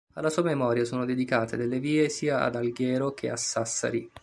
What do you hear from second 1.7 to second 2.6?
vie sia ad